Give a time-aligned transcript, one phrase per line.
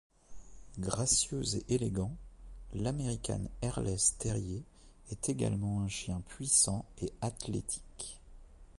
[0.79, 2.15] Gracieux et élégant,
[2.73, 4.63] l'American Hairless terrier
[5.11, 8.19] est également un chien puissant et athlétique.